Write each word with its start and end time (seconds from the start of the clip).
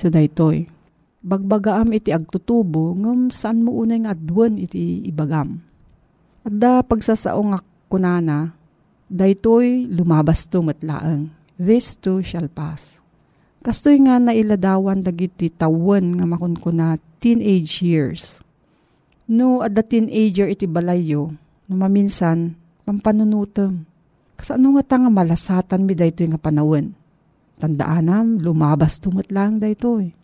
isa 0.00 0.08
daytoy. 0.08 0.64
Bagbagaam 1.20 1.92
iti 1.92 2.08
agtutubo, 2.16 2.96
ngam 2.96 3.28
saan 3.28 3.60
mo 3.60 3.76
unay 3.76 4.00
nga 4.00 4.16
adwan 4.16 4.56
iti 4.56 5.04
ibagam. 5.04 5.60
At 6.40 6.56
da 6.56 6.80
pagsasao 6.80 7.36
nga 7.52 7.60
kunana, 7.92 8.56
daytoy 9.12 9.84
lumabas 9.92 10.48
to 10.48 10.64
matlaang. 10.64 11.28
This 11.60 12.00
too 12.00 12.24
shall 12.24 12.48
pass. 12.48 12.96
Kastoy 13.60 14.00
nga 14.00 14.16
nailadawan 14.16 15.04
dagiti 15.04 15.52
tawen 15.52 16.16
nga 16.16 16.24
makunkuna 16.24 16.96
teenage 17.20 17.84
years. 17.84 18.40
No, 19.28 19.60
at 19.60 19.76
the 19.76 19.84
teenager 19.84 20.48
iti 20.48 20.64
balayo, 20.64 21.36
no 21.68 21.74
maminsan, 21.76 22.56
pampanunutem. 22.88 23.84
Kasano 24.40 24.80
nga 24.80 24.82
ta 24.88 24.96
nga 24.96 25.12
malasatan 25.12 25.84
mi 25.84 25.92
daytoy 25.92 26.32
nga 26.32 26.40
panawen 26.40 26.96
Tandaanam, 27.60 28.40
lumabas 28.40 28.96
tumot 28.96 29.28
lang 29.28 29.60
da 29.60 29.68
ito 29.68 30.00
eh. 30.00 30.16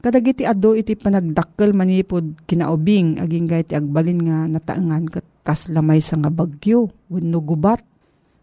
Kadagiti 0.00 0.44
ado 0.44 0.72
iti 0.72 0.96
panagdakkel 0.96 1.76
manipod 1.76 2.40
kinaubing 2.44 3.20
aging 3.20 3.48
gayet 3.48 3.72
agbalin 3.72 4.20
nga 4.20 4.48
nataangan 4.48 5.04
kat 5.08 5.24
kaslamay 5.44 6.00
sa 6.00 6.16
nga 6.20 6.28
bagyo 6.32 6.92
wenno 7.12 7.40
gubat. 7.40 7.84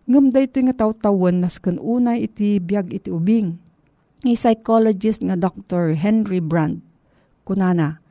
Ngam 0.10 0.34
da 0.34 0.42
ito 0.42 0.58
nga 0.58 0.74
tawtawan 0.74 1.42
nasken 1.42 1.78
unay 1.78 2.26
iti 2.26 2.58
biag 2.58 2.94
iti 2.94 3.10
ubing. 3.14 3.58
Ni 4.26 4.38
psychologist 4.38 5.22
nga 5.26 5.38
Dr. 5.38 5.98
Henry 5.98 6.42
Brand 6.42 6.82
kunana 7.46 8.02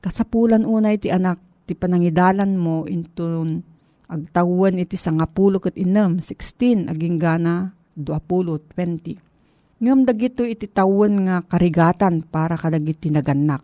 kasapulan 0.00 0.64
unay 0.64 0.96
iti 0.96 1.12
anak 1.12 1.40
ti 1.68 1.76
panangidalan 1.76 2.56
mo 2.56 2.88
into 2.88 3.60
agtawan 4.08 4.80
iti 4.80 4.96
sangapulo 4.96 5.60
ket 5.60 5.76
inem 5.76 6.24
16 6.24 6.88
aging 6.88 7.20
gana 7.20 7.76
20 8.00 8.64
20 8.72 9.27
Ngam 9.78 10.02
dagito 10.02 10.42
iti 10.42 10.66
tawon 10.66 11.30
nga 11.30 11.38
karigatan 11.46 12.26
para 12.26 12.58
kadagiti 12.58 13.14
naganak. 13.14 13.62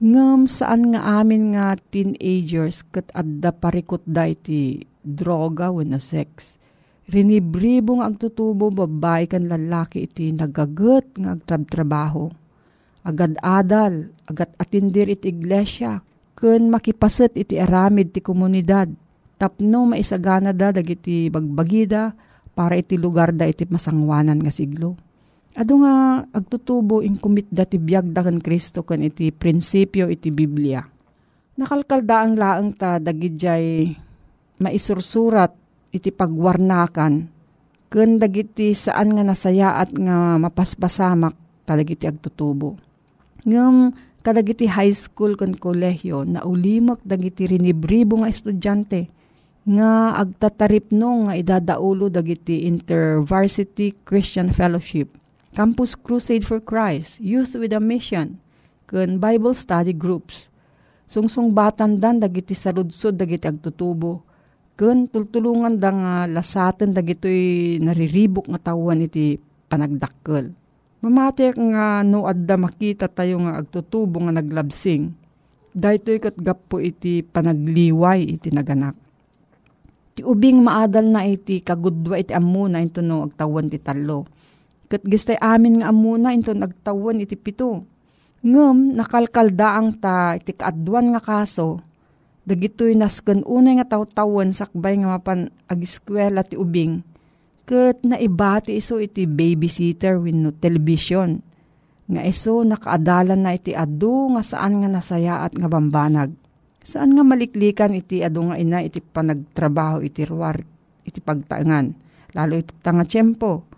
Ngam 0.00 0.48
saan 0.48 0.96
nga 0.96 1.20
amin 1.20 1.52
nga 1.52 1.76
teenagers 1.76 2.80
kat 2.88 3.12
adda 3.12 3.52
parikot 3.52 4.00
da 4.08 4.24
iti 4.24 4.80
droga 5.04 5.68
wenno 5.68 6.00
sex. 6.00 6.56
Rinibribo 7.04 8.00
nga 8.00 8.08
agtutubo 8.08 8.72
babay 8.72 9.28
kan 9.28 9.44
lalaki 9.44 10.08
iti 10.08 10.32
nagagat 10.32 11.20
nga 11.20 11.36
agtrab-trabaho. 11.36 12.32
Agad 13.04 13.36
adal, 13.44 14.08
agat 14.24 14.56
atindir 14.56 15.12
iti 15.12 15.36
iglesia, 15.36 16.00
ken 16.32 16.72
makipaset 16.72 17.36
iti 17.36 17.60
aramid 17.60 18.16
ti 18.16 18.24
komunidad. 18.24 18.88
Tapno 19.36 19.84
maisagana 19.84 20.56
da 20.56 20.72
dagiti 20.72 21.28
bagbagida 21.28 22.16
para 22.56 22.72
iti 22.72 22.96
lugar 22.96 23.36
da 23.36 23.44
iti 23.44 23.68
masangwanan 23.68 24.40
nga 24.40 24.48
siglo 24.48 25.11
Ado 25.52 25.84
nga 25.84 26.24
agtutubo 26.32 27.04
in 27.04 27.20
kumit 27.20 27.44
dati 27.52 27.76
biyag 27.76 28.08
da 28.08 28.24
kan 28.24 28.40
Kristo 28.40 28.80
kan 28.88 29.04
iti 29.04 29.28
prinsipyo 29.28 30.08
iti 30.08 30.32
Biblia. 30.32 30.80
Nakalkaldaang 31.60 32.40
laang 32.40 32.72
ta 32.72 32.96
dagidjay 32.96 33.92
maisursurat 34.64 35.52
iti 35.92 36.08
pagwarnakan 36.08 37.28
ken 37.92 38.16
dagiti 38.16 38.72
saan 38.72 39.12
nga 39.12 39.20
nasaya 39.20 39.76
at 39.76 39.92
nga 39.92 40.40
mapaspasamak 40.40 41.36
kadagiti 41.68 42.08
agtutubo. 42.08 42.80
Ngem 43.44 43.92
kadagiti 44.24 44.64
high 44.64 44.96
school 44.96 45.36
ken 45.36 45.52
kolehiyo 45.52 46.24
na 46.24 46.40
ulimak 46.48 47.04
dagiti 47.04 47.44
rinibribo 47.44 48.24
nga 48.24 48.32
estudyante 48.32 49.12
nga 49.68 50.16
agtataripno 50.16 51.28
nga 51.28 51.36
idadaulo 51.36 52.08
dagiti 52.08 52.64
InterVarsity 52.64 54.00
Christian 54.08 54.48
Fellowship 54.48 55.21
Campus 55.52 55.92
Crusade 55.92 56.48
for 56.48 56.64
Christ, 56.64 57.20
Youth 57.20 57.52
with 57.60 57.76
a 57.76 57.82
Mission, 57.82 58.40
kun 58.88 59.20
Bible 59.20 59.52
study 59.52 59.92
groups. 59.92 60.48
Sungsung 61.04 61.52
batan 61.52 62.00
dan 62.00 62.24
dagiti 62.24 62.56
saludsod 62.56 63.20
dagiti 63.20 63.44
agtutubo. 63.44 64.24
Kun 64.80 65.12
tultulungan 65.12 65.76
da 65.76 65.92
nga 65.92 66.14
lasaten 66.24 66.96
dagitoy 66.96 67.76
nariribok 67.84 68.48
nga 68.48 68.72
tawan 68.72 69.04
iti 69.04 69.36
panagdakkel. 69.68 70.56
Mamati 71.04 71.52
nga 71.52 72.00
no 72.00 72.24
adda 72.24 72.56
makita 72.56 73.12
tayo 73.12 73.44
nga 73.44 73.60
agtutubo 73.60 74.24
nga 74.24 74.32
naglabsing. 74.32 75.12
Dahito'y 75.76 76.16
kat 76.16 76.40
gapo 76.40 76.80
iti 76.80 77.20
panagliway 77.20 78.24
iti 78.24 78.48
naganak. 78.48 78.96
Ti 80.16 80.24
ubing 80.24 80.64
maadal 80.64 81.12
na 81.12 81.28
iti 81.28 81.60
kagudwa 81.60 82.16
iti 82.16 82.32
amuna 82.32 82.80
ito 82.80 83.04
no 83.04 83.28
agtawan 83.28 83.68
ti 83.68 83.76
talo 83.76 84.24
Kat 84.92 85.08
gistay 85.08 85.40
amin 85.40 85.80
nga 85.80 85.88
amuna 85.88 86.36
into 86.36 86.52
nagtawan 86.52 87.24
iti 87.24 87.32
pito. 87.32 87.88
Ngem 88.44 88.92
nakalkaldaang 88.92 89.96
ta 89.96 90.36
iti 90.36 90.52
kaadwan 90.52 91.16
nga 91.16 91.24
kaso. 91.24 91.80
Dagitoy 92.44 92.92
nasken 92.92 93.40
unay 93.48 93.80
nga 93.80 93.96
tawtawan 93.96 94.52
sakbay 94.52 95.00
nga 95.00 95.16
mapan 95.16 95.48
agiskwela 95.64 96.44
ti 96.44 96.60
ubing. 96.60 97.00
Kat 97.64 98.04
naibati 98.04 98.76
iso 98.76 99.00
iti 99.00 99.24
babysitter 99.24 100.20
wenno 100.20 100.52
television. 100.60 101.40
Nga 102.12 102.22
iso 102.28 102.60
nakaadalan 102.60 103.48
na 103.48 103.56
iti 103.56 103.72
adu 103.72 104.36
nga 104.36 104.44
saan 104.44 104.84
nga 104.84 104.92
nasaya 104.92 105.40
at 105.40 105.56
nga 105.56 105.72
bambanag. 105.72 106.36
Saan 106.84 107.16
nga 107.16 107.24
maliklikan 107.24 107.96
iti 107.96 108.20
adu 108.20 108.44
nga 108.52 108.60
ina 108.60 108.84
iti 108.84 109.00
panagtrabaho 109.00 110.04
iti 110.04 110.20
ruwar 110.28 110.60
iti 111.08 111.24
pagtaangan. 111.24 111.96
Lalo 112.36 112.60
iti 112.60 112.76
tanga 112.84 113.08
tiyempo 113.08 113.71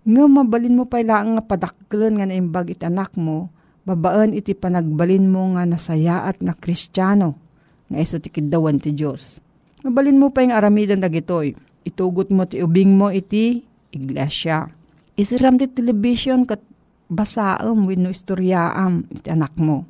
nga 0.00 0.24
mabalin 0.24 0.76
mo 0.80 0.84
pala 0.88 1.20
nga 1.20 1.42
padaklan 1.44 2.16
nga 2.16 2.26
naimbag 2.28 2.72
iti 2.72 2.84
anak 2.88 3.12
mo, 3.20 3.52
babaan 3.84 4.32
iti 4.32 4.56
panagbalin 4.56 5.28
mo 5.28 5.52
nga 5.56 5.68
nasayaat 5.68 6.40
nga 6.40 6.54
kristyano, 6.56 7.36
nga 7.90 7.98
iso 8.00 8.16
ti 8.16 8.32
kidawan 8.32 8.80
ti 8.80 8.96
Diyos. 8.96 9.40
Mabalin 9.80 10.20
mo 10.20 10.32
pa 10.32 10.44
yung 10.44 10.52
aramidan 10.56 11.00
dagitoy, 11.00 11.56
itugot 11.84 12.28
mo 12.32 12.44
ti 12.44 12.60
ubing 12.60 12.96
mo 12.96 13.08
iti 13.08 13.64
iglesia. 13.92 14.68
Isiram 15.16 15.60
ti 15.60 15.68
television 15.68 16.48
kat 16.48 16.60
basaam 17.10 17.84
wino 17.84 18.08
istoryaam 18.08 19.08
iti 19.10 19.28
anak 19.28 19.56
mo. 19.60 19.84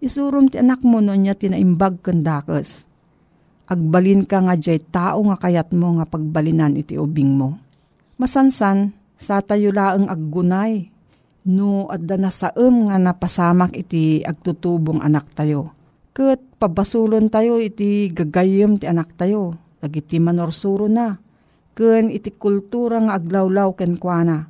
Isurum 0.00 0.48
ti 0.48 0.56
anak 0.56 0.80
mo 0.80 1.04
no 1.04 1.12
niya 1.12 1.36
tinaimbag 1.36 2.00
kandakas. 2.00 2.88
Agbalin 3.68 4.24
ka 4.24 4.40
nga 4.40 4.56
jay 4.56 4.80
tao 4.80 5.20
nga 5.28 5.36
kayat 5.36 5.76
mo 5.76 6.00
nga 6.00 6.08
pagbalinan 6.08 6.80
iti 6.80 6.96
ubing 6.96 7.36
mo. 7.36 7.60
Masansan, 8.16 8.96
sa 9.20 9.44
tayo 9.44 9.68
laang 9.68 10.08
aggunay, 10.08 10.88
no 11.44 11.92
adda 11.92 12.16
na 12.16 12.32
saem 12.32 12.88
nga 12.88 12.96
napasamak 12.96 13.76
iti 13.76 14.24
agtutubong 14.24 15.04
anak 15.04 15.28
tayo. 15.36 15.76
Kat 16.16 16.40
pabasulon 16.56 17.28
tayo 17.28 17.60
iti 17.60 18.08
gagayem 18.08 18.80
ti 18.80 18.88
anak 18.88 19.12
tayo, 19.20 19.60
dagiti 19.84 20.16
manorsuro 20.16 20.88
na, 20.88 21.20
ken 21.76 22.08
iti 22.08 22.32
kultura 22.32 22.96
nga 23.04 23.20
aglawlaw 23.20 23.76
ken 23.76 24.00
kuana. 24.00 24.48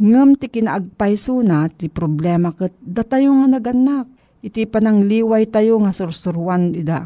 Ngem 0.00 0.40
ti 0.40 0.48
kinaagpayso 0.48 1.44
na 1.44 1.68
ti 1.68 1.92
problema 1.92 2.56
ket 2.56 2.72
datayo 2.80 3.36
nga 3.44 3.60
naganak, 3.60 4.08
iti 4.40 4.64
panangliway 4.64 5.44
tayo 5.52 5.76
nga 5.84 5.92
sursurwan 5.92 6.72
ida. 6.72 7.04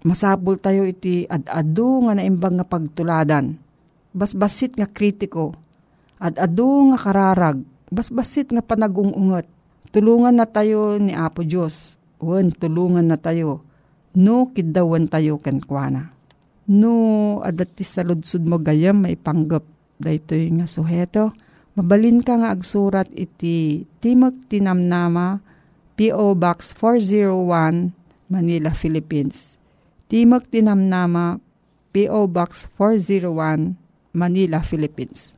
Masapul 0.00 0.56
tayo 0.56 0.88
iti 0.88 1.28
ad-adu 1.28 2.08
nga 2.08 2.16
naimbag 2.16 2.56
nga 2.56 2.66
pagtuladan. 2.68 3.60
Basbasit 4.16 4.80
nga 4.80 4.88
kritiko, 4.88 5.67
at 6.18 6.34
adu 6.34 6.90
nga 6.90 6.98
kararag, 6.98 7.62
basbasit 7.94 8.50
nga 8.50 8.62
panagungungot. 8.62 9.46
Tulungan 9.94 10.34
na 10.36 10.44
tayo 10.44 10.98
ni 10.98 11.14
Apo 11.14 11.46
Diyos. 11.46 11.96
Wen, 12.18 12.50
tulungan 12.52 13.06
na 13.06 13.16
tayo. 13.16 13.62
No, 14.18 14.50
kidawan 14.50 15.06
tayo 15.06 15.38
kenkwana. 15.38 16.10
No, 16.68 16.92
adat 17.40 17.72
ti 17.78 17.86
saludsud 17.86 18.44
mo 18.44 18.60
gayam 18.60 19.06
may 19.06 19.16
panggap. 19.16 19.64
Dahito 19.96 20.36
nga 20.36 20.66
suheto. 20.68 21.32
Mabalin 21.78 22.20
ka 22.20 22.34
nga 22.36 22.50
agsurat 22.50 23.06
iti 23.14 23.86
Timog 24.02 24.34
Tinamnama, 24.50 25.38
P.O. 25.94 26.34
Box 26.34 26.74
401, 26.74 27.94
Manila, 28.26 28.74
Philippines. 28.74 29.54
Timog 30.10 30.50
Tinamnama, 30.50 31.38
P.O. 31.94 32.26
Box 32.26 32.66
401, 32.74 33.78
Manila, 34.12 34.58
Philippines 34.60 35.37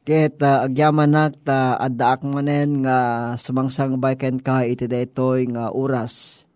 Ket 0.00 0.40
uh, 0.40 0.64
agyaman 0.64 1.12
nak 1.12 1.44
ta 1.44 1.76
addaak 1.76 2.24
manen 2.24 2.88
nga 2.88 2.98
sumangsang 3.36 4.00
baken 4.00 4.40
ka 4.40 4.64
iti 4.64 4.88
daytoy 4.88 5.44
nga 5.52 5.68
oras. 5.76 6.48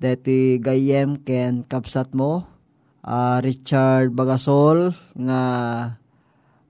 Deti 0.00 0.56
gayem 0.56 1.20
ken 1.20 1.68
kapsat 1.68 2.16
mo 2.16 2.48
uh, 3.04 3.44
Richard 3.44 4.16
Bagasol 4.16 4.96
nga 5.12 5.42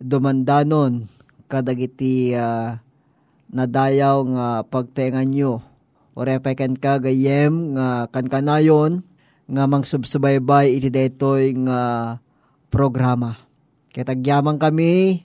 dumandanon 0.03 1.07
kadagiti 1.47 2.35
uh, 2.35 2.75
nadayaw 3.55 4.19
nga 4.35 4.49
pagtengan 4.67 5.31
nyo. 5.31 5.63
Orepay 6.19 6.59
ken 6.59 6.75
ka 6.75 6.99
gayem 6.99 7.79
nga 7.79 8.11
kankanayon 8.11 9.07
nga 9.47 9.71
mangsubsubaybay 9.71 10.83
iti 10.83 10.91
daytoy 10.91 11.55
nga 11.63 11.81
programa. 12.75 13.39
Ketagyaman 13.95 14.59
kami 14.59 15.23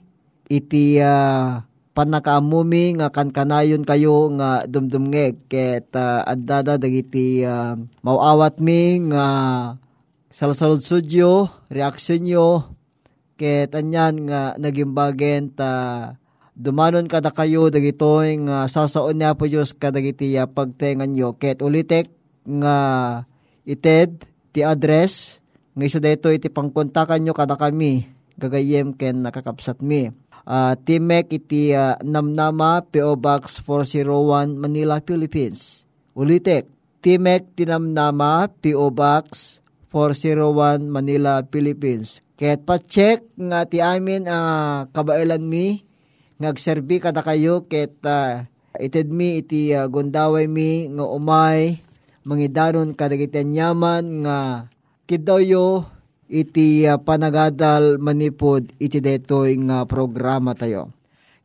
iti 0.48 1.00
uh, 1.00 1.64
panakaamumi 1.94 2.98
nga 2.98 3.08
kankanayon 3.08 3.86
kayo 3.86 4.28
nga 4.36 4.66
dumdumngeg. 4.66 5.46
Ket 5.46 5.94
uh, 5.94 6.26
addada 6.26 6.76
dagiti 6.76 7.46
uh, 7.46 7.78
mauawat 8.02 8.58
mi 8.58 8.98
nga 9.08 9.26
salsalod 10.34 10.82
sudyo 10.82 11.48
reaksyon 11.70 12.26
nyo. 12.26 12.48
Ket 13.38 13.74
anyan 13.74 14.26
nga 14.30 14.54
nagimbagen 14.58 15.54
ta 15.54 15.72
dumanon 16.54 17.10
kada 17.10 17.34
kayo 17.34 17.66
dagitoy 17.66 18.38
nga 18.46 18.70
sasaon 18.70 19.18
niya 19.18 19.34
po 19.34 19.46
Diyos 19.46 19.74
kadagiti 19.74 20.34
uh, 20.34 20.50
pagtengan 20.50 21.10
nyo. 21.10 21.38
Ket 21.38 21.62
ulitek 21.62 22.10
nga 22.44 22.76
ited 23.64 24.28
ti 24.52 24.60
address 24.60 25.40
nga 25.74 25.84
iso 25.86 25.98
dayto 25.98 26.30
iti 26.30 26.50
pangkontakan 26.52 27.22
nyo 27.22 27.32
kada 27.34 27.58
kami 27.58 28.06
gagayem 28.38 28.94
ken 28.94 29.22
nakakapsat 29.22 29.78
mi 29.82 30.10
uh, 30.48 30.72
Timek 30.76 31.28
iti 31.32 31.72
uh, 31.72 31.96
Namnama 32.04 32.84
PO 32.88 33.16
Box 33.16 33.60
401 33.64 34.56
Manila, 34.56 35.00
Philippines. 35.00 35.82
Ulitek, 36.14 36.68
Timek 37.04 37.44
Tinamnama 37.58 38.48
PO 38.62 38.88
Box 38.94 39.58
401 39.92 40.88
Manila, 40.88 41.42
Philippines. 41.48 42.24
Kaya't 42.34 42.66
pa-check 42.66 43.22
nga 43.38 43.62
ti 43.68 43.78
amin 43.78 44.26
uh, 44.26 44.90
kabailan 44.90 45.46
mi 45.46 45.86
ngagserbi 46.42 46.98
kada 46.98 47.22
kayo 47.22 47.62
ket 47.70 47.94
uh, 48.02 48.42
ited 48.74 49.06
mi 49.14 49.38
iti 49.38 49.70
uh, 49.70 49.86
gundaway 49.86 50.50
mi 50.50 50.90
nga 50.90 51.06
umay 51.06 51.78
mangidanon 52.26 52.90
kadagiti 52.90 53.38
yaman 53.38 54.26
nga 54.26 54.66
kidayo 55.06 55.93
iti 56.34 56.82
uh, 56.82 56.98
panagadal 56.98 58.02
manipod 58.02 58.66
iti 58.82 58.98
detoy 58.98 59.54
nga 59.62 59.86
programa 59.86 60.50
tayo. 60.58 60.90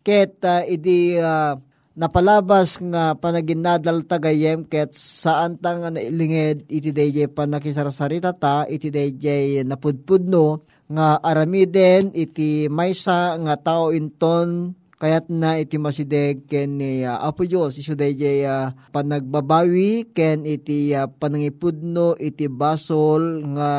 Ket 0.02 0.42
uh, 0.42 0.66
iti 0.66 1.14
uh, 1.22 1.54
napalabas 1.94 2.82
nga 2.82 3.14
panaginadal 3.14 4.02
tagayem 4.08 4.66
ket 4.66 4.98
saan 4.98 5.62
ta 5.62 5.78
nga 5.78 5.94
nailinged 5.94 6.66
iti 6.66 6.90
dayjay 6.90 7.30
panakisarasarita 7.30 8.34
ta 8.34 8.66
iti 8.66 8.90
dayjay 8.90 9.62
napudpudno 9.68 10.66
nga 10.90 11.22
aramiden 11.22 12.10
iti 12.18 12.66
maysa 12.66 13.38
nga 13.38 13.56
tao 13.62 13.94
inton 13.94 14.74
kayat 15.00 15.32
na 15.32 15.62
iti 15.62 15.76
masideg 15.76 16.50
ken 16.50 16.82
ni 16.82 17.04
uh, 17.04 17.20
Apo 17.20 17.44
Diyos 17.44 17.78
iso 17.78 17.94
dayjay 17.94 18.48
uh, 18.48 18.74
panagbabawi 18.96 20.10
ken 20.16 20.48
iti 20.50 20.96
uh, 20.96 21.08
panangipudno 21.08 22.16
iti 22.18 22.48
basol 22.48 23.44
nga 23.54 23.72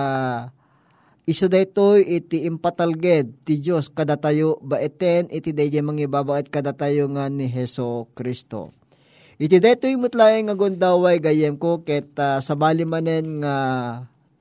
Iso 1.30 1.46
daytoy 1.46 2.02
iti 2.10 2.42
impatalged 2.42 3.46
ti 3.46 3.62
Dios 3.62 3.86
kada 3.86 4.18
tayo 4.18 4.58
baeten 4.66 5.30
iti 5.30 5.54
dayjay 5.54 5.78
mangibabaet 5.78 6.50
kada 6.50 6.74
tayo 6.74 7.06
nga 7.14 7.30
ni 7.30 7.46
Heso 7.46 8.10
Kristo. 8.18 8.74
Iti 9.38 9.62
daytoy 9.62 9.94
mutlay 9.94 10.42
nga 10.42 10.58
gondaway 10.58 11.22
gayem 11.22 11.54
ko 11.54 11.86
ket 11.86 12.18
uh, 12.18 12.42
sabali 12.42 12.82
manen 12.82 13.46
nga 13.46 13.56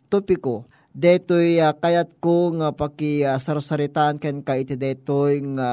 topiko. 0.10 0.66
Daytoy 0.90 1.62
uh, 1.62 1.78
kayat 1.78 2.18
ko 2.18 2.58
nga 2.58 2.74
paki 2.74 3.22
uh, 3.22 3.38
sarsaritaan 3.38 4.18
ken 4.18 4.42
ka 4.42 4.58
iti 4.58 4.74
daytoy 4.74 5.46
nga 5.62 5.72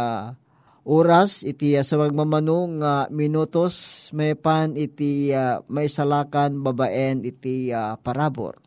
oras 0.84 1.40
iti 1.48 1.80
uh, 1.80 1.82
sa 1.82 1.96
magmamano 1.96 2.76
nga 2.84 3.08
minutos 3.08 4.06
may 4.12 4.36
pan 4.36 4.76
iti 4.76 5.32
uh, 5.32 5.64
may 5.72 5.88
salakan 5.88 6.60
babaen 6.60 7.24
iti 7.24 7.72
uh, 7.72 7.96
parabor. 8.04 8.60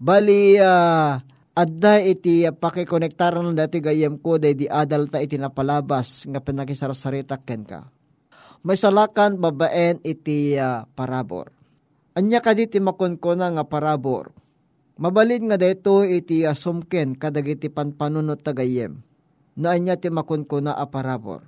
Bali 0.00 0.56
uh, 0.56 1.20
Adda 1.50 1.98
iti 1.98 2.46
pakikonektaran 2.46 3.42
ng 3.42 3.58
dati 3.58 3.82
gayem 3.82 4.22
ko 4.22 4.38
day 4.38 4.54
di 4.54 4.70
adalta 4.70 5.18
iti 5.18 5.34
napalabas 5.34 6.22
nga 6.30 6.38
pinakisarasarita 6.38 7.42
ken 7.42 7.66
ka. 7.66 7.90
May 8.62 8.78
salakan 8.78 9.34
babaen 9.34 9.98
iti 10.06 10.54
uh, 10.54 10.86
parabor. 10.94 11.50
Anya 12.14 12.38
kaditi 12.38 12.78
makonkona 12.78 13.50
nga 13.50 13.66
parabor. 13.66 14.30
Mabalid 15.00 15.42
nga 15.50 15.58
deto 15.58 16.06
iti 16.06 16.46
asumken 16.46 17.18
kadagiti 17.18 17.66
panpanunot 17.66 18.46
tagayem. 18.46 19.02
Na 19.58 19.74
anya 19.74 19.98
ti 19.98 20.06
makonkona 20.06 20.78
a 20.78 20.86
parabor. 20.86 21.42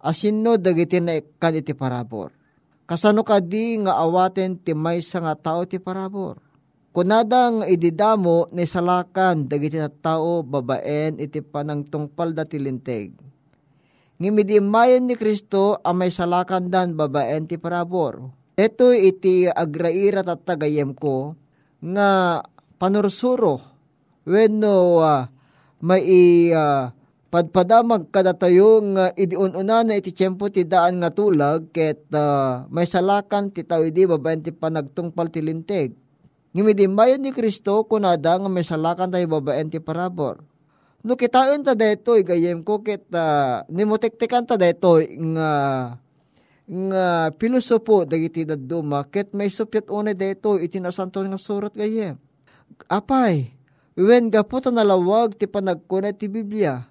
Asinno 0.00 0.56
dagiti 0.56 0.96
na 1.02 1.20
kan 1.36 1.52
iti 1.52 1.76
parabor. 1.76 2.32
Kasano 2.88 3.20
kadi 3.20 3.84
nga 3.84 4.00
awaten 4.00 4.56
ti 4.56 4.72
maysa 4.72 5.20
nga 5.20 5.36
tao 5.36 5.66
ti 5.68 5.76
parabor 5.76 6.45
Kunadang 6.96 7.60
ididamo 7.68 8.48
ni 8.56 8.64
salakan 8.64 9.52
dagiti 9.52 9.76
tao 10.00 10.40
babaen 10.40 11.20
iti 11.20 11.44
panang 11.44 11.84
tungpal 11.84 12.32
dati 12.32 12.56
linteg. 12.56 13.12
Ngimidimayan 14.16 15.04
ni 15.04 15.12
Kristo 15.12 15.76
ang 15.84 16.00
may 16.00 16.08
salakan 16.08 16.72
dan 16.72 16.96
babaen 16.96 17.44
ti 17.44 17.60
parabor. 17.60 18.32
Ito 18.56 18.96
iti 18.96 19.44
agraira 19.44 20.24
tatagayem 20.24 20.96
ko 20.96 21.36
nga 21.84 22.40
panursuro 22.80 23.60
wenno 24.24 25.04
uh, 25.04 25.28
may 25.84 26.48
uh, 26.56 26.96
padpadamag 27.28 28.08
kada 28.08 28.32
nga 28.32 29.12
idiununa 29.12 29.84
na 29.84 30.00
iti 30.00 30.16
tiyempo 30.16 30.48
ti 30.48 30.64
daan 30.64 31.04
nga 31.04 31.12
tulag 31.12 31.68
ket 31.76 32.08
uh, 32.16 32.64
may 32.72 32.88
salakan 32.88 33.52
ti 33.52 33.68
tao 33.68 33.84
idi 33.84 34.08
babaen 34.08 34.40
ti 34.40 34.48
panagtungpal 34.48 35.28
ti 35.28 35.44
linteg 35.44 36.05
Ngimidimayan 36.56 37.20
ni 37.20 37.36
Kristo 37.36 37.84
kunada 37.84 38.40
nga 38.40 38.48
may 38.48 38.64
salakan 38.64 39.12
tayo 39.12 39.28
babaen 39.28 39.68
ti 39.68 39.76
parabor. 39.76 40.40
No 41.04 41.12
kitain 41.12 41.60
ta 41.60 41.76
detoy 41.76 42.24
gayem 42.24 42.64
ko 42.64 42.80
ket 42.80 43.04
uh, 43.12 43.60
nimutektekan 43.68 44.48
ta 44.48 44.56
detoy 44.56 45.20
nga 45.36 45.50
nga 46.64 47.28
pilosopo 47.36 48.08
dagiti 48.08 48.48
dadduma 48.48 49.04
ket 49.04 49.36
may 49.36 49.52
supyat 49.52 49.92
unay 49.92 50.16
detoy 50.16 50.64
iti 50.64 50.80
nasanto 50.80 51.20
nga 51.20 51.36
surat 51.36 51.76
gayem. 51.76 52.16
Apay, 52.88 53.52
wen 53.92 54.32
gaputa 54.32 54.72
nalawag 54.72 55.36
ti 55.36 55.44
panagkunay 55.44 56.16
ti 56.16 56.24
Biblia 56.24 56.88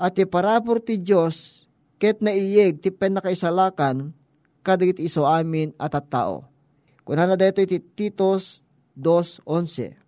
at 0.00 0.16
ti 0.16 0.24
parabor 0.24 0.80
ti 0.80 0.96
Dios 0.96 1.68
ket 2.00 2.24
naiyeg 2.24 2.80
ti 2.80 2.88
penakaisalakan 2.88 4.16
kadagiti 4.64 5.04
iso 5.04 5.28
amin 5.28 5.76
at 5.76 5.92
at 6.00 6.08
tao. 6.08 6.48
Kunana 7.04 7.36
detoy 7.36 7.68
ti 7.68 7.76
Titos 7.76 8.61
2.11. 8.96 9.98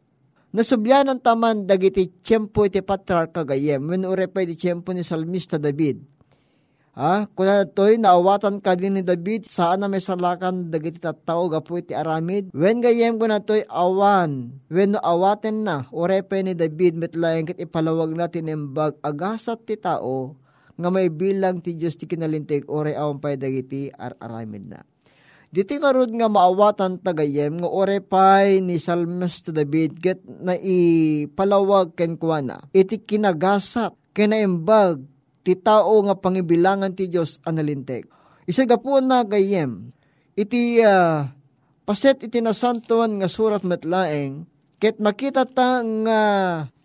Nasubyan 0.55 1.11
ang 1.11 1.19
taman 1.19 1.67
dagiti 1.67 2.15
tiyempo 2.23 2.63
iti 2.63 2.79
patrar 2.79 3.35
kagayem, 3.35 3.83
when 3.91 4.07
urepay 4.07 4.47
di 4.47 4.55
tiyempo 4.55 4.95
ni 4.95 5.03
Salmista 5.03 5.59
David. 5.59 5.99
Ha? 6.95 7.27
Kuna 7.35 7.67
to'y 7.67 7.99
naawatan 7.99 8.63
ka 8.63 8.79
din 8.79 8.95
ni 8.95 9.03
David, 9.03 9.51
saan 9.51 9.83
na 9.83 9.91
may 9.91 9.99
salakan 9.99 10.71
dagiti 10.71 11.03
tattao 11.03 11.51
gapu 11.51 11.83
iti 11.83 11.91
aramid. 11.91 12.55
When 12.55 12.79
gayem 12.79 13.19
ko 13.19 13.27
na 13.27 13.43
to'y 13.43 13.67
awan, 13.67 14.63
when 14.71 14.95
no 14.95 15.03
awaten 15.03 15.67
na, 15.67 15.91
orepe 15.91 16.39
ni 16.39 16.55
David 16.55 16.95
metlayang 16.95 17.51
kit 17.51 17.59
ipalawag 17.59 18.15
natin 18.15 18.47
imbag 18.47 18.95
agasat 19.03 19.67
ti 19.67 19.75
tao, 19.75 20.39
nga 20.79 20.87
may 20.87 21.11
bilang 21.11 21.59
ti 21.59 21.75
Diyos 21.75 21.99
ti 21.99 22.07
kinalintig, 22.07 22.71
ore 22.71 22.95
awan 22.95 23.19
pa'y 23.19 23.43
dagiti 23.43 23.91
ar-aramid 23.91 24.71
na. 24.71 24.87
Diti 25.55 25.79
karod 25.79 26.11
nga 26.11 26.27
maawatan 26.27 26.99
tagayem 26.99 27.63
nga 27.63 27.71
ore 27.71 28.03
pay 28.03 28.59
ni 28.59 28.75
Salmos 28.83 29.39
to 29.39 29.55
David 29.55 30.03
get 30.03 30.19
na 30.27 30.59
ipalawag 30.59 31.95
ken 31.95 32.19
kuana. 32.19 32.67
Iti 32.75 32.99
kinagasat 32.99 33.95
ken 34.11 34.35
imbag 34.35 35.07
ti 35.47 35.55
tao 35.55 36.03
nga 36.03 36.19
pangibilangan 36.19 36.99
ti 36.99 37.07
Dios 37.07 37.39
analintek. 37.47 38.11
Isa 38.51 38.67
gapo 38.67 38.99
na 38.99 39.23
gayem 39.23 39.95
iti 40.35 40.83
uh, 40.83 41.31
paset 41.87 42.19
iti 42.27 42.43
nasantuan 42.43 43.23
nga 43.23 43.31
surat 43.31 43.63
metlaeng 43.63 44.51
ket 44.83 44.99
makita 44.99 45.47
ta 45.47 45.87
nga 45.87 46.23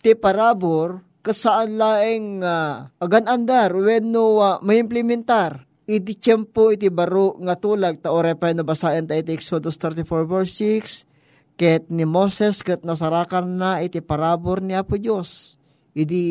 ti 0.05 0.13
parabor 0.13 1.01
kasaan 1.25 1.73
laeng 1.73 2.45
uh, 2.45 2.85
agan 3.01 3.25
andar 3.25 3.73
wenno 3.73 4.37
uh, 4.37 4.61
maimplementar 4.61 5.65
iti 5.89 6.13
tiyempo 6.13 6.69
iti 6.69 6.93
baro 6.93 7.33
nga 7.41 7.57
tulag 7.57 7.97
ta 7.97 8.13
orepay 8.13 8.53
na 8.53 8.61
basayan 8.61 9.09
ta 9.09 9.17
iti 9.17 9.33
Exodus 9.33 9.81
34 9.81 10.05
verse 10.29 10.53
6 10.61 11.57
ket 11.57 11.89
ni 11.89 12.05
Moses 12.05 12.61
ket 12.61 12.85
nasarakan 12.85 13.57
na 13.57 13.81
iti 13.81 13.97
parabor 13.97 14.61
ni 14.61 14.77
Apo 14.77 15.01
Dios 15.01 15.57
iti 15.97 16.21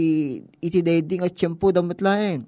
iti 0.62 0.79
daydi 0.79 1.19
nga 1.19 1.27
tiyempo 1.27 1.75
damit 1.75 1.99
laeng 1.99 2.47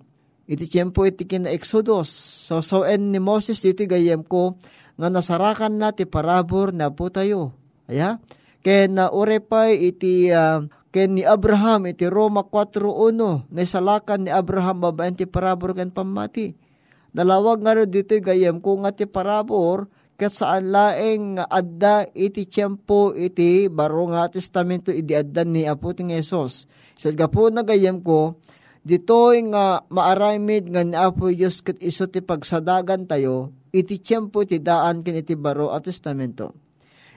iti 0.50 0.66
tiyempo 0.66 1.06
iti 1.06 1.26
kina 1.26 1.50
Exodus. 1.50 2.10
So 2.46 2.58
so 2.62 2.82
en 2.82 3.14
ni 3.14 3.22
Moses 3.22 3.62
iti 3.62 3.90
gayem 3.90 4.26
ko 4.26 4.58
nga 4.98 5.06
nasarakan 5.10 5.78
na 5.78 5.94
ti 5.94 6.06
parabor 6.06 6.74
na 6.74 6.90
po 6.90 7.06
tayo. 7.10 7.54
Aya? 7.86 8.18
Ken 8.62 8.98
na 8.98 9.10
orepay 9.10 9.78
iti 9.94 10.30
uh, 10.30 10.66
ken 10.90 11.14
ni 11.14 11.22
Abraham 11.22 11.86
iti 11.90 12.06
Roma 12.10 12.42
4.1 12.42 13.50
na 13.50 13.62
salakan 13.62 14.26
ni 14.26 14.30
Abraham 14.34 14.82
babaen 14.82 15.14
ti 15.14 15.24
parabor 15.24 15.74
ken 15.74 15.94
pamati 15.94 16.69
Dalawag 17.10 17.66
nga 17.66 17.74
dito 17.86 18.14
gayem 18.22 18.62
ko 18.62 18.78
nga 18.82 18.94
ti 18.94 19.06
parabor 19.06 19.90
kat 20.20 20.36
saan 20.36 20.68
laeng 20.68 21.40
adda 21.40 22.04
iti 22.12 22.44
tiyempo 22.44 23.16
iti 23.16 23.72
baro 23.72 24.04
nga 24.12 24.28
testamento 24.28 24.92
iti 24.92 25.16
adda 25.16 25.48
ni 25.48 25.64
Apo 25.64 25.96
ting 25.96 26.12
Esos. 26.12 26.68
So 27.00 27.08
gapo 27.16 27.48
na 27.48 27.64
gayem 27.64 28.04
ko, 28.04 28.36
dito 28.84 29.32
nga 29.32 29.80
maaramid 29.88 30.68
nga 30.68 30.84
ni 30.84 30.92
Apo 30.92 31.32
Diyos 31.32 31.64
kat 31.64 31.80
iso 31.80 32.04
ti 32.12 32.20
pagsadagan 32.20 33.08
tayo, 33.08 33.56
iti 33.72 33.96
tiyempo 33.96 34.44
ti 34.44 34.60
daan 34.60 35.00
kin 35.00 35.24
iti 35.24 35.32
baro 35.32 35.72
at 35.72 35.88
testamento. 35.88 36.52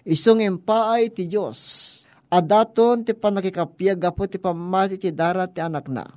Isong 0.08 0.40
impaay 0.40 1.12
ti 1.12 1.28
Diyos, 1.28 1.60
adaton 2.32 3.04
ti 3.04 3.12
panakikapiyag 3.12 4.00
gapo 4.00 4.32
ti 4.32 4.40
pamati 4.40 4.96
ti 4.96 5.12
darat 5.12 5.52
ti 5.52 5.60
anak 5.60 5.92
na. 5.92 6.08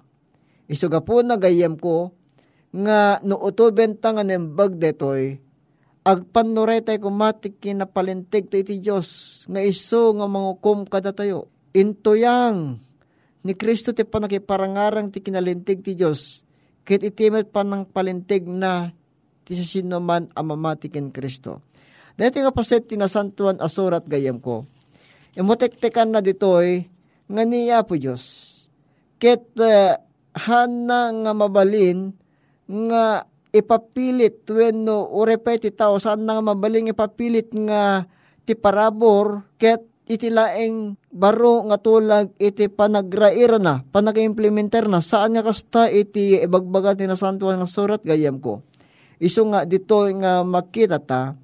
Iso 0.71 0.87
gapo 0.87 1.19
na 1.27 1.35
gayem 1.35 1.75
ko, 1.75 2.15
nga 2.74 3.22
no 3.22 3.38
utuben 3.38 3.98
ta 3.98 4.14
nga 4.14 4.24
nembag 4.26 4.79
detoy, 4.81 5.38
agpanuretay 6.07 7.02
kumatik 7.02 7.59
kinapalintig 7.59 8.46
ta 8.46 8.57
iti 8.62 8.79
Diyos, 8.79 9.42
nga 9.50 9.59
iso 9.59 10.14
nga 10.14 10.26
mangukom 10.31 10.87
kada 10.87 11.11
tayo. 11.11 11.50
Intuyang 11.76 12.79
ni 13.44 13.52
Kristo 13.55 13.92
ti 13.92 14.02
panakiparangarang 14.02 15.11
ti 15.11 15.22
kinalintig 15.22 15.83
ti 15.83 15.98
Diyos, 15.98 16.46
kit 16.87 17.02
itimet 17.02 17.50
pa 17.50 17.66
ng 17.66 17.90
palintig 17.90 18.46
na 18.46 18.90
ti 19.46 19.55
sino 19.55 20.02
man 20.02 20.31
amamatikin 20.35 21.14
Kristo. 21.14 21.62
Dati 22.16 22.40
nga 22.40 22.50
paset 22.50 22.88
tinasantuan 22.88 23.61
asurat 23.61 24.02
gayam 24.09 24.40
ko. 24.40 24.64
Imutek-tekan 25.37 26.11
na 26.11 26.24
ditoy 26.24 26.88
nga 27.29 27.42
niya 27.44 27.85
po 27.85 28.00
Diyos. 28.00 28.55
Ket 29.20 29.52
uh, 29.61 30.00
hana 30.33 31.12
nga 31.12 31.33
mabalin 31.37 32.16
nga 32.66 33.24
ipapilit 33.55 34.44
wenno 34.50 35.09
urepay 35.14 35.57
ti 35.62 35.72
tao 35.72 35.96
saan 35.96 36.26
nga 36.26 36.42
mabaling 36.42 36.92
ipapilit 36.92 37.55
nga 37.55 38.05
ti 38.44 38.52
parabor 38.52 39.46
ket 39.57 39.83
iti 40.07 40.31
laeng 40.31 40.94
baro 41.11 41.66
nga 41.66 41.83
tulag 41.83 42.31
iti 42.38 42.70
panagraira 42.70 43.59
na, 43.59 43.83
panag-implementer 43.90 44.87
na, 44.87 45.02
saan 45.02 45.35
nga 45.35 45.42
kasta 45.42 45.90
iti 45.90 46.38
ibagbaga 46.38 46.94
ti 46.94 47.11
nasantuan 47.11 47.59
nga 47.59 47.66
surat 47.66 48.07
gayam 48.07 48.38
ko. 48.38 48.62
Iso 49.18 49.42
nga 49.50 49.66
dito 49.66 50.07
nga 50.22 50.46
makita 50.46 51.02
ta, 51.02 51.35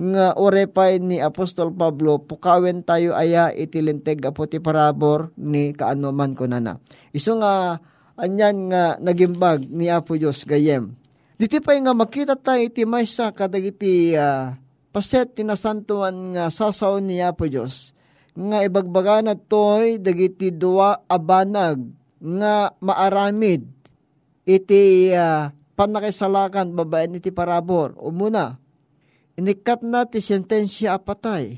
nga 0.00 0.32
orepay 0.34 0.98
ni 0.98 1.20
Apostol 1.20 1.70
Pablo, 1.76 2.24
pukawen 2.24 2.82
tayo 2.82 3.12
aya 3.12 3.52
iti 3.52 3.84
linteg 3.84 4.24
apo 4.24 4.48
ti 4.48 4.56
parabor 4.58 5.30
ni 5.36 5.76
kaanuman 5.76 6.32
ko 6.32 6.48
nana. 6.48 6.80
Iso 7.12 7.36
nga 7.38 7.78
anyan 8.18 8.70
nga 8.70 8.96
nagimbag 8.98 9.66
ni 9.68 9.90
Apo 9.90 10.16
Diyos 10.16 10.42
gayem. 10.46 10.94
Diti 11.40 11.58
pa 11.62 11.72
nga 11.72 11.96
makita 11.96 12.36
tayo 12.36 12.60
iti 12.60 12.84
maysa 12.84 13.32
kadagiti 13.32 14.12
uh, 14.12 14.52
paset 14.92 15.30
tinasantuan 15.32 16.36
nga 16.36 16.44
sasaw 16.52 17.00
ni 17.00 17.22
Apo 17.22 17.48
Diyos 17.48 17.96
nga 18.36 18.62
ibagbaga 18.62 19.20
na 19.20 19.34
toy 19.34 19.98
dagiti 19.98 20.54
dua 20.54 21.02
abanag 21.10 21.82
nga 22.20 22.72
maaramid 22.78 23.66
iti 24.44 25.10
uh, 25.12 25.50
panakisalakan 25.74 26.76
babaen 26.76 27.16
iti 27.16 27.32
parabor. 27.32 27.96
Umuna, 27.96 28.60
inikat 29.40 29.80
na 29.80 30.04
ti 30.04 30.20
sentensya 30.20 31.00
apatay. 31.00 31.56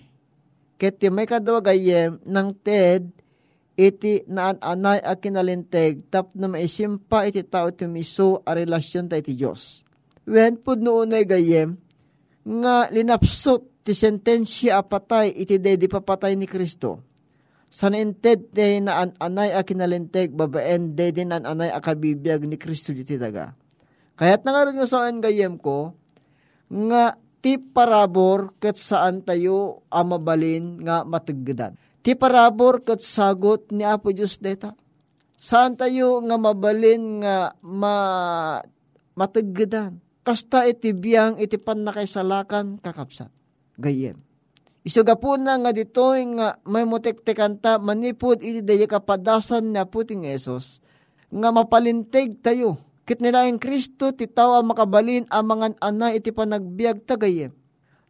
Ket 0.78 0.98
ti 0.98 1.10
may 1.10 1.26
kadawagayem 1.26 2.22
ng 2.22 2.48
TED 2.62 3.21
iti 3.76 4.24
naan 4.28 4.60
anay 4.60 5.00
a 5.00 5.16
kinalinteg 5.16 6.12
tap 6.12 6.32
na 6.36 6.48
maisimpa 6.48 7.24
iti 7.24 7.40
tao 7.44 7.72
iti 7.72 7.88
miso 7.88 8.44
a 8.44 8.52
relasyon 8.52 9.08
ta 9.08 9.16
iti 9.16 9.32
Diyos. 9.32 9.84
Wen 10.28 10.60
pud 10.60 10.84
noonay 10.84 11.24
gayem 11.24 11.80
nga 12.44 12.86
linapsot 12.92 13.82
ti 13.82 13.96
sentensya 13.96 14.78
a 14.78 14.82
patay 14.84 15.32
iti 15.34 15.56
dedi 15.58 15.88
papatay 15.88 16.36
ni 16.36 16.46
Kristo. 16.46 17.02
San 17.72 17.96
inted 17.96 18.52
ti 18.52 18.84
naan 18.84 19.16
anay 19.16 19.56
a 19.56 19.64
kinalinteg 19.64 20.36
babaen 20.36 20.92
dedi 20.92 21.24
naan 21.24 21.48
anay 21.48 21.72
a 21.72 21.80
kabibiyag 21.80 22.44
ni 22.44 22.60
Kristo 22.60 22.92
iti 22.92 23.16
daga. 23.16 23.56
Kaya't 24.20 24.44
nangaroon 24.44 24.76
nga 24.76 24.88
saan 24.90 25.24
gayem 25.24 25.56
ko 25.56 25.96
nga 26.68 27.16
ti 27.42 27.56
parabor 27.58 28.54
ket 28.60 28.76
saan 28.76 29.24
tayo 29.24 29.82
amabalin 29.88 30.78
nga 30.84 31.02
mataggedan 31.02 31.74
Ti 32.02 32.18
parabor 32.18 32.82
kat 32.82 32.98
sagot 32.98 33.70
ni 33.70 33.86
Apo 33.86 34.10
Diyos 34.10 34.42
deta. 34.42 34.74
Saan 35.38 35.78
tayo 35.78 36.18
nga 36.26 36.34
mabalin 36.34 37.22
nga 37.22 37.54
ma 37.62 37.96
mataggadan. 39.14 40.02
Kasta 40.22 40.66
iti 40.66 40.94
biyang 40.94 41.38
iti 41.38 41.58
panakaisalakan 41.58 42.82
kakapsat. 42.82 43.30
Gayem. 43.78 44.18
Isuga 44.82 45.14
po 45.14 45.38
na 45.38 45.58
nga 45.62 45.70
dito 45.70 46.10
nga 46.14 46.58
may 46.66 46.82
mutektekan 46.82 47.62
ta 47.62 47.78
manipod 47.78 48.42
iti 48.42 48.66
daya 48.66 48.90
kapadasan 48.90 49.70
na 49.70 49.86
puting 49.86 50.26
Esos 50.26 50.82
nga 51.30 51.54
mapalintig 51.54 52.42
tayo. 52.42 52.82
Kit 53.06 53.22
nila 53.22 53.46
ang 53.46 53.62
Kristo 53.62 54.10
ti 54.14 54.26
tao 54.26 54.58
makabalin 54.62 55.26
amangan 55.30 55.78
ana 55.78 56.14
iti 56.14 56.34
panagbiag 56.34 57.02
tagayem 57.06 57.61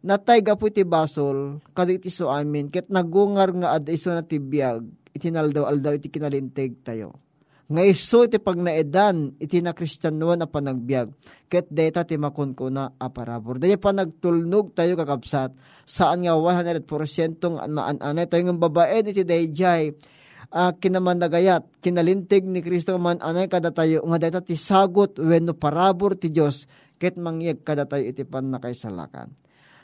natay 0.03 0.43
gapu 0.43 0.67
ti 0.67 0.83
basol 0.83 1.63
kaditi 1.71 2.11
so 2.11 2.27
amin 2.27 2.67
ket 2.67 2.91
nagungar 2.91 3.55
nga 3.55 3.79
ad 3.79 3.87
iso 3.87 4.11
na 4.11 4.21
ti 4.21 4.37
biag 4.37 4.83
itinaldaw 5.15 5.63
aldaw 5.63 5.95
iti 5.95 6.11
kinalinteg 6.11 6.83
tayo 6.83 7.15
nga 7.71 7.81
iso 7.87 8.27
iti 8.27 8.37
pag 8.37 8.59
naedan 8.59 9.39
iti 9.39 9.63
na 9.63 9.71
kristyanuan 9.71 10.43
na 10.43 10.51
panagbiag 10.51 11.07
ket 11.47 11.71
deta 11.71 12.03
ti 12.03 12.19
makunkuna 12.19 12.99
a 12.99 13.07
parabor 13.07 13.63
daya 13.63 13.79
pa 13.79 13.95
nagtulnog 13.95 14.75
tayo 14.75 14.99
kakapsat 14.99 15.55
saan 15.87 16.27
nga 16.27 16.35
100% 16.35 16.83
maananay 17.71 18.27
tayo 18.27 18.43
ng 18.43 18.59
babae 18.59 19.07
iti 19.07 19.23
dayjay 19.23 19.95
uh, 20.53 20.71
kinaman 20.77 21.17
nagayat, 21.17 21.65
kinalintig 21.81 22.45
ni 22.45 22.61
Kristo 22.61 22.95
man 23.01 23.17
anay 23.19 23.49
kada 23.49 23.73
tayo, 23.73 24.05
nga 24.05 24.21
data 24.21 24.39
ti 24.39 24.53
sagot 24.53 25.17
wenno 25.17 25.57
parabor 25.57 26.13
ti 26.13 26.29
Dios 26.29 26.69
ket 27.01 27.17
mangyeg 27.17 27.65
kada 27.65 27.89
tayo 27.89 28.05
iti 28.05 28.23
pan 28.23 28.53
nakaisalakan. 28.53 29.33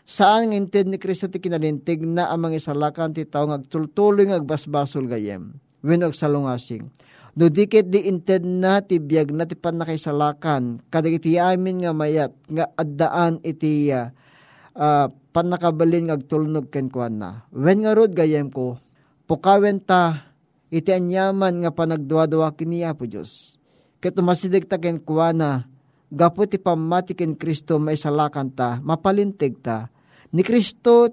Saan 0.10 0.50
ng 0.50 0.58
inted 0.58 0.90
ni 0.90 0.98
Kristo 0.98 1.30
ti 1.30 1.38
kinalintig 1.38 2.02
na 2.02 2.34
amang 2.34 2.58
isalakan 2.58 3.14
ti 3.14 3.30
tao 3.30 3.46
ngagtultuloy 3.46 4.26
ngagbasbasol 4.26 5.06
gayem. 5.06 5.62
When 5.86 6.02
salungasing. 6.02 6.90
No 7.38 7.46
dikit 7.46 7.94
di 7.94 8.10
inted 8.10 8.42
na 8.42 8.82
ti 8.82 8.98
biyag 8.98 9.30
na 9.30 9.46
ti 9.46 9.54
panakaisalakan 9.54 10.82
kadagiti 10.90 11.38
amin 11.38 11.86
nga 11.86 11.94
mayat 11.94 12.34
nga 12.50 12.74
addaan 12.74 13.38
iti 13.46 13.94
uh, 13.94 14.10
uh, 14.74 15.14
panakabalin 15.30 16.10
ngagtulnog 16.10 16.74
ken 16.74 16.90
kuan 16.90 17.22
na. 17.22 17.46
When 17.54 17.86
nga 17.86 17.94
rod 17.94 18.18
gayem 18.18 18.50
ko, 18.50 18.82
pukawen 19.30 19.78
ta 19.78 20.34
iti 20.74 20.90
anyaman 20.90 21.62
nga 21.62 21.70
panagduwa-duwa 21.70 22.58
kini 22.58 22.82
Apo 22.82 23.06
Diyos. 23.06 23.62
Ket 24.02 24.18
umasidig 24.18 24.66
ta 24.66 24.82
ken 24.82 24.98
kuana 24.98 25.70
gapu 26.10 26.50
ti 26.50 26.58
pamatikin 26.58 27.38
Kristo 27.38 27.78
may 27.78 27.94
salakan 27.94 28.50
ta, 28.50 28.82
mapalintig 28.82 29.62
ta. 29.62 29.94
Ni 30.30 30.46
Kristo, 30.46 31.10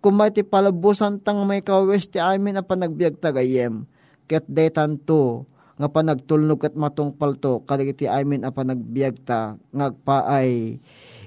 kumay 0.00 0.32
ti 0.32 0.40
palabusan 0.40 1.20
tang 1.20 1.44
may 1.44 1.60
kawes 1.60 2.08
ti 2.08 2.16
amin 2.16 2.56
a 2.56 2.64
panagbiag 2.64 3.20
tagayem. 3.20 3.84
Ket 4.24 4.48
detan 4.48 4.96
to, 4.96 5.44
nga 5.76 5.92
panagtulnog 5.92 6.64
at 6.64 6.72
matungpal 6.72 7.36
to, 7.36 7.60
kadagiti 7.68 8.08
amin 8.08 8.48
a 8.48 8.50
panagbiag 8.50 9.20
ta, 9.28 9.60
ngagpaay, 9.76 10.80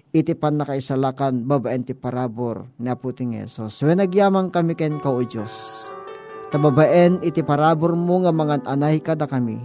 iti 0.10 0.34
pan 0.34 0.58
nakaisalakan, 0.58 1.46
babaen 1.46 1.86
ti 1.86 1.94
parabor, 1.94 2.66
ni 2.82 2.90
aputing 2.90 3.38
Yesus. 3.38 3.78
So, 3.78 3.86
nagyamang 3.86 4.50
kami 4.50 4.74
ken 4.74 4.98
ka 4.98 5.14
o 5.14 5.22
Diyos. 5.22 5.86
Tababaen 6.50 7.22
iti 7.22 7.46
parabor 7.46 7.94
mo 7.94 8.26
nga 8.26 8.34
mga 8.34 8.66
anay 8.66 8.98
kada 9.06 9.30
kami, 9.30 9.62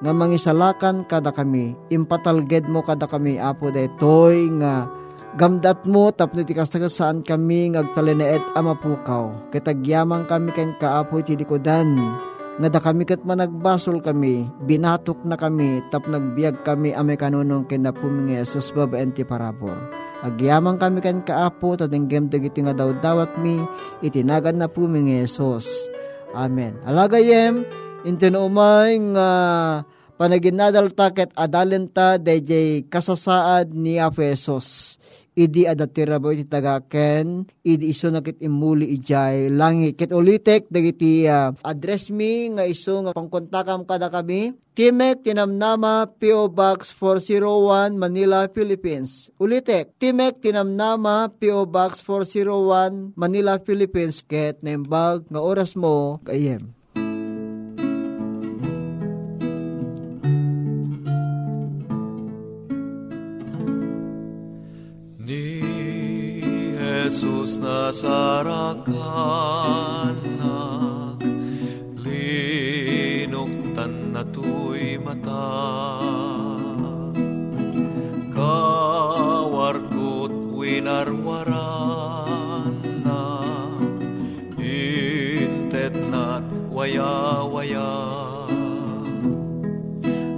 nga 0.00 0.10
mangisalakan 0.16 1.04
kada 1.04 1.36
kami, 1.36 1.76
impatalged 1.92 2.64
mo 2.64 2.80
kada 2.80 3.04
kami, 3.04 3.36
apo 3.36 3.68
detoy 3.68 4.48
nga 4.56 4.88
gamdat 5.34 5.82
mo 5.90 6.14
tapno 6.14 6.46
ti 6.46 6.54
saan 6.54 7.26
kami 7.26 7.74
ngagtalineet 7.74 8.54
amapukaw. 8.54 9.50
Kitagyamang 9.50 10.30
kami 10.30 10.54
ken 10.54 10.78
kaapo 10.78 11.18
iti 11.18 11.34
likodan, 11.34 11.98
nga 12.62 12.70
da 12.70 12.78
kami 12.78 13.02
kat 13.02 13.26
managbasol 13.26 13.98
kami, 13.98 14.46
binatok 14.62 15.26
na 15.26 15.34
kami, 15.34 15.82
tap 15.90 16.06
nagbiag 16.06 16.62
kami 16.62 16.94
ame 16.94 17.18
kanunong 17.18 17.66
kinapuming 17.66 18.38
Yesus 18.38 18.70
babaen 18.70 19.10
ti 19.10 19.26
parabor. 19.26 19.74
Agyamang 20.22 20.78
kami 20.78 21.02
kan 21.02 21.20
kaapo, 21.26 21.74
tatinggem 21.74 22.30
dagiti 22.30 22.62
nga 22.62 22.72
daw 22.72 22.94
dawat 22.94 23.34
mi, 23.42 23.58
itinagan 24.06 24.62
na 24.62 24.70
puming 24.70 25.10
Yesus. 25.18 25.66
Amen. 26.30 26.78
Alagayem, 26.86 27.66
intino 28.06 28.46
umay 28.46 29.02
nga 29.12 29.30
panaginadal 30.14 30.94
taket 30.94 31.34
adalenta 31.34 32.22
dayjay 32.22 32.86
kasasaad 32.86 33.74
ni 33.74 33.98
Apesos 33.98 34.96
idi 35.34 35.66
adatira 35.66 36.22
bo 36.22 36.30
iti 36.30 36.46
tagaken, 36.46 37.46
idi 37.66 37.90
iso 37.90 38.08
nakit 38.10 38.38
imuli 38.38 38.94
ijay 38.94 39.50
langi. 39.50 39.92
Ket 39.98 40.14
ulitek, 40.14 40.70
dagiti 40.70 41.26
uh, 41.26 41.50
address 41.66 42.08
mi 42.14 42.50
nga 42.54 42.64
iso 42.64 43.02
nga 43.04 43.12
pangkontakam 43.12 43.82
kada 43.86 44.08
kami. 44.10 44.54
Timek 44.74 45.22
Tinamnama 45.22 46.10
P.O. 46.18 46.50
Box 46.50 46.90
401 46.98 47.94
Manila, 47.94 48.50
Philippines. 48.50 49.30
Ulitek, 49.38 49.94
Timek 50.02 50.42
Tinamnama 50.42 51.30
P.O. 51.30 51.62
Box 51.70 52.02
401 52.02 53.14
Manila, 53.14 53.62
Philippines. 53.62 54.18
Ket 54.26 54.58
nembag 54.66 55.30
nga 55.30 55.38
oras 55.38 55.78
mo 55.78 56.18
kayem. 56.26 56.74
Jesus 67.14 67.62
nasarakan 67.62 68.90
linuktan 72.02 74.10
na 74.10 74.26
tuy 74.34 74.98
mata. 74.98 75.54
Kawarkut 78.34 80.34
winarwaran 80.58 82.82
na 83.06 83.46
intet 84.58 85.94
nat 86.10 86.50
waya-waya. 86.66 87.94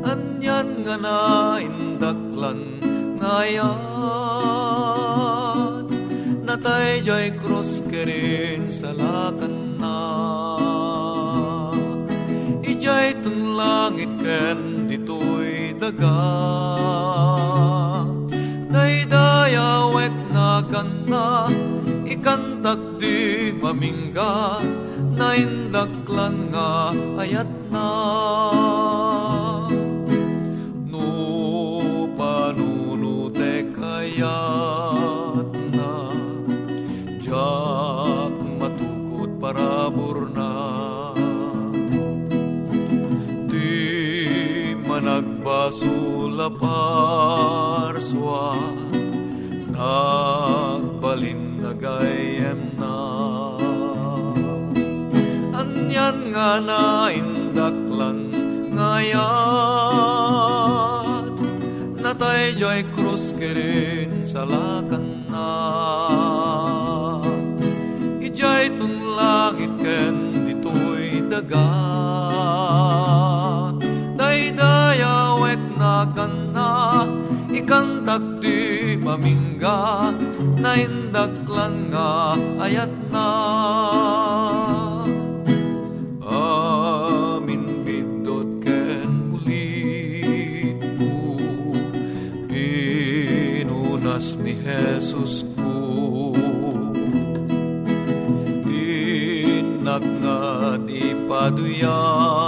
Anyan 0.05 0.85
nga 0.85 0.97
na 1.01 1.57
indaklan 1.57 2.85
ngayon 3.17 3.86
natay 6.67 6.99
jay 7.07 7.27
krus 7.39 7.79
kerin 7.87 8.67
salakan 8.75 9.79
na. 9.79 9.99
Ijay 12.67 13.23
tun 13.23 13.55
langit 13.55 14.11
ken 14.19 14.91
ditoy 14.91 15.79
daga. 15.79 16.19
Daydayawek 18.75 20.17
na 20.35 20.51
kana 20.67 21.47
ikantak 22.11 22.99
di 22.99 23.55
mamingga. 23.55 24.59
Naindaklan 25.17 26.51
nga 26.51 26.93
ayat 27.23 27.51
na 27.71 27.89
basula 45.25 46.53
parswa 46.53 48.53
nagbalin 49.73 51.65
na. 52.77 52.97
Anyan 55.57 56.17
nga 56.33 56.61
na 56.61 57.09
indaklan 57.13 58.31
ngayat 58.77 59.17
natay 62.01 62.53
joy 62.61 62.85
krus 62.93 63.33
kerin 63.37 64.25
salakan 64.29 65.25
na. 65.33 65.49
Ijay 68.21 68.69
tun 68.77 68.95
ken 69.81 70.45
ditoy 70.45 71.25
dagat 71.31 72.26
ikantak 77.67 78.23
di 78.39 78.95
mamingga 78.95 80.15
na 80.63 80.79
indaklan 80.79 81.91
nga 81.91 82.39
ayat 82.63 82.95
na. 83.11 83.27
Amin 86.23 87.83
bidot 87.83 88.63
ken 88.63 89.35
mulit 89.35 90.79
ko 90.95 91.43
pinunas 92.47 94.39
ni 94.39 94.55
Jesus 94.63 95.43
ko 95.59 95.75
inak 98.63 100.07
nga 100.23 100.79
di 100.87 101.19
paduyak 101.27 102.46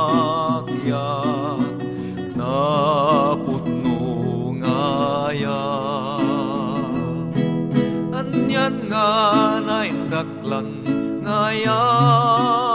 ngayat 11.49 12.69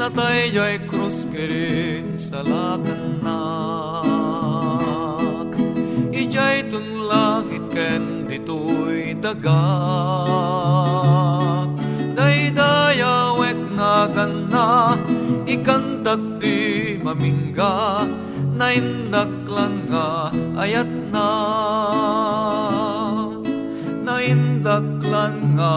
natay 0.00 0.48
joy 0.48 0.80
krus 0.88 1.28
kerin 1.28 2.16
salakan 2.16 3.20
nak 3.20 4.00
ijay 6.08 6.64
tun 6.72 7.04
langit 7.04 7.68
ken 7.68 8.24
ditoy 8.24 9.12
dagak. 9.20 9.52
Daydayawek 12.16 13.60
na 13.76 14.08
ganda 14.08 14.96
ikantak 15.44 16.40
di 16.40 16.96
mamingga. 16.96 18.08
Na 18.56 18.72
indaklan 18.72 19.84
nga 19.92 20.32
ayat 20.56 20.88
na. 21.12 21.28
Na 24.00 24.16
indaklan 24.24 25.52
nga 25.52 25.76